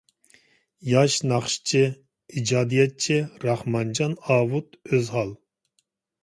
ياش 0.91 1.17
ناخشىچى، 1.31 1.81
ئىجادىيەتچى 1.89 3.19
راخمانجان 3.45 4.17
ئاۋۇت 4.37 4.81
ئۆزھال. 4.89 5.37